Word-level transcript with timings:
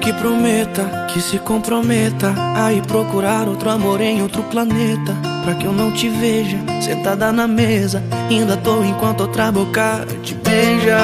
que 0.00 0.12
prometa, 0.12 1.06
que 1.08 1.20
se 1.20 1.38
comprometa 1.38 2.34
a 2.54 2.72
ir 2.72 2.82
procurar 2.82 3.48
outro 3.48 3.70
amor 3.70 4.00
em 4.00 4.22
outro 4.22 4.42
planeta. 4.44 5.14
Pra 5.44 5.54
que 5.54 5.64
eu 5.64 5.72
não 5.72 5.92
te 5.92 6.08
veja 6.08 6.58
sentada 6.80 7.32
na 7.32 7.46
mesa, 7.46 8.02
ainda 8.28 8.56
tô 8.56 8.82
enquanto 8.82 9.22
outra 9.22 9.50
boca 9.50 10.06
te 10.22 10.34
beija. 10.34 10.98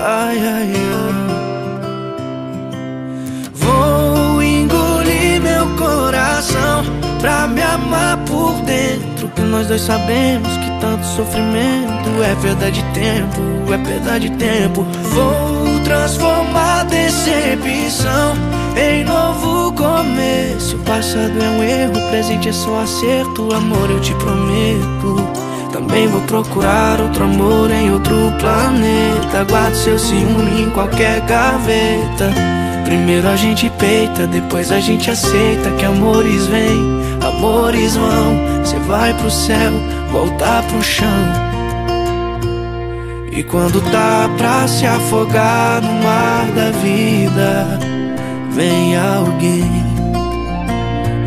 Ai, 0.00 0.38
ai, 0.38 0.72
ai. 0.74 1.22
Vou 3.54 4.42
engolir 4.42 5.40
meu 5.40 5.66
coração 5.76 6.84
pra 7.20 7.46
me 7.46 7.62
amar 7.62 8.18
por 8.24 8.52
dentro. 8.62 9.28
Que 9.28 9.42
nós 9.42 9.68
dois 9.68 9.82
sabemos 9.82 10.48
que 10.58 10.80
tanto 10.80 11.06
sofrimento 11.06 12.22
é 12.22 12.34
perda 12.42 12.70
de 12.70 12.82
tempo, 12.92 13.72
é 13.72 13.78
perda 13.78 14.18
de 14.18 14.30
tempo. 14.32 14.82
Vou 15.10 15.71
transformar 15.92 16.84
decepção 16.84 18.34
em 18.74 19.04
novo 19.04 19.72
começo. 19.74 20.76
O 20.76 20.78
passado 20.80 21.38
é 21.38 21.50
um 21.50 21.62
erro, 21.62 21.92
o 21.92 22.10
presente 22.10 22.48
é 22.48 22.52
só 22.52 22.80
acerto. 22.80 23.52
Amor, 23.54 23.90
eu 23.90 24.00
te 24.00 24.14
prometo. 24.14 25.16
Também 25.70 26.08
vou 26.08 26.22
procurar 26.22 26.98
outro 26.98 27.24
amor 27.24 27.70
em 27.70 27.92
outro 27.92 28.14
planeta. 28.40 29.44
Guardo 29.50 29.74
seu 29.74 29.98
ciúme 29.98 30.62
em 30.62 30.70
qualquer 30.70 31.20
gaveta. 31.26 32.32
Primeiro 32.86 33.28
a 33.28 33.36
gente 33.36 33.70
peita, 33.78 34.26
depois 34.26 34.72
a 34.72 34.80
gente 34.80 35.10
aceita 35.10 35.70
que 35.72 35.84
amores 35.84 36.46
vêm, 36.46 36.80
amores 37.22 37.96
vão. 37.96 38.64
Você 38.64 38.78
vai 38.80 39.12
pro 39.14 39.30
céu, 39.30 39.72
voltar 40.10 40.62
pro 40.62 40.82
chão. 40.82 41.52
E 43.34 43.42
quando 43.42 43.80
tá 43.90 44.28
pra 44.36 44.68
se 44.68 44.86
afogar 44.86 45.80
no 45.80 46.04
mar 46.04 46.44
da 46.54 46.70
vida, 46.70 47.78
vem 48.50 48.94
alguém, 48.94 49.72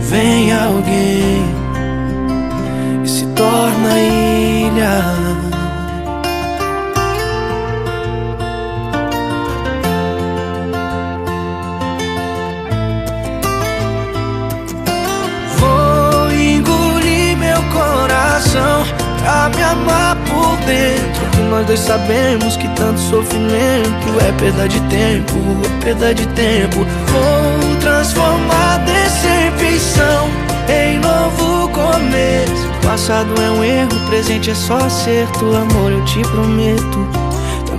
vem 0.01 0.53
alguém 0.53 1.43
e 3.03 3.09
se 3.09 3.25
torna 3.33 3.99
ilha. 3.99 5.01
Vou 15.57 16.31
engolir 16.31 17.35
meu 17.35 17.63
coração 17.73 18.85
pra 19.23 19.49
me 19.49 19.63
amar 19.63 20.15
por 20.17 20.55
dentro. 20.67 21.34
Nós 21.55 21.67
dois 21.67 21.79
sabemos 21.79 22.57
que 22.57 22.67
tanto 22.75 22.99
sofrimento 22.99 24.19
é 24.27 24.31
perda 24.37 24.67
de 24.67 24.77
tempo, 24.89 25.37
é 25.63 25.85
perda 25.85 26.13
de 26.13 26.27
tempo. 26.27 26.85
Vou 27.07 27.79
transformar 27.79 28.79
decepção 28.79 30.27
em 30.67 30.99
novo 30.99 31.69
começo. 31.69 32.69
Passado 32.83 33.41
é 33.41 33.49
um 33.51 33.63
erro, 33.63 34.05
presente 34.09 34.51
é 34.51 34.53
só 34.53 34.75
acerto. 34.75 35.55
Amor, 35.55 35.93
eu 35.93 36.03
te 36.03 36.19
prometo. 36.23 37.24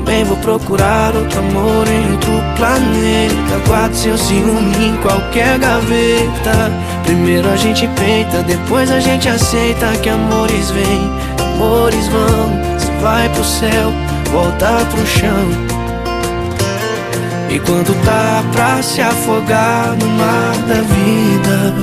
Também 0.07 0.23
vou 0.23 0.37
procurar 0.37 1.17
outro 1.17 1.41
amor 1.41 1.89
em 1.89 2.12
outro 2.12 2.31
planeta. 2.57 3.67
Guardo 3.67 3.93
seu 3.93 4.17
ciúme 4.17 4.87
em 4.87 4.97
qualquer 4.99 5.59
gaveta. 5.59 6.71
Primeiro 7.03 7.51
a 7.51 7.57
gente 7.57 7.89
peita, 7.89 8.41
depois 8.45 8.89
a 8.93 9.01
gente 9.01 9.29
aceita 9.29 9.97
que 10.01 10.09
amores 10.09 10.71
vêm, 10.71 11.11
amores 11.41 12.06
vão. 12.06 12.78
Você 12.78 12.93
vai 13.03 13.28
pro 13.31 13.44
céu, 13.44 13.93
volta 14.31 14.87
pro 14.93 15.05
chão. 15.05 15.49
E 17.50 17.59
quando 17.59 17.93
tá 18.05 18.44
pra 18.53 18.81
se 18.84 19.00
afogar 19.00 19.97
no 19.99 20.06
mar 20.11 20.56
da 20.69 20.83
vida, 20.83 21.75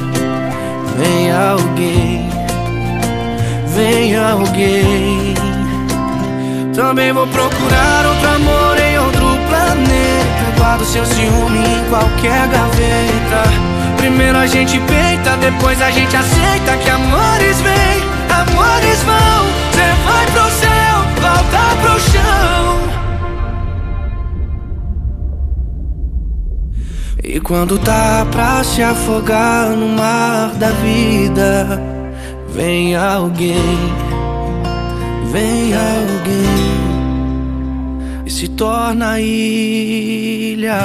Também 6.76 7.14
vou 7.14 7.28
procurar 7.28 8.06
outro 8.08 8.30
amor 8.30 8.80
em 8.80 8.98
outro 8.98 9.38
planeta. 9.48 10.58
Guardo 10.58 10.86
seu 10.86 11.06
ciúme 11.06 11.60
em 11.60 11.90
qualquer 11.90 12.48
gaveta. 12.48 13.44
Primeiro 13.98 14.38
a 14.38 14.48
gente 14.48 14.80
peita, 14.80 15.38
depois 15.38 15.82
a 15.82 15.92
gente 15.92 16.16
aceita 16.16 16.76
que 16.78 16.90
amores 16.90 17.62
vêm, 17.62 18.02
amores 18.30 19.04
vão. 19.04 19.46
Cê 19.72 19.94
vai 20.04 20.26
pro 20.26 20.50
céu, 20.52 21.04
volta 21.22 21.76
pro 21.82 22.00
chão. 22.12 22.84
E 27.24 27.40
quando 27.40 27.78
tá 27.78 28.26
pra 28.32 28.64
se 28.64 28.84
afogar 28.84 29.70
no 29.70 29.88
mar 29.88 30.50
da 30.56 30.70
vida, 30.70 31.82
vem 32.50 32.96
alguém, 32.96 33.94
vem 35.34 35.74
alguém 35.74 36.84
e 38.24 38.30
se 38.30 38.48
torna 38.50 39.20
ilha. 39.20 40.78